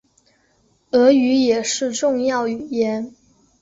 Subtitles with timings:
[0.89, 3.13] 俄语也是重要语言。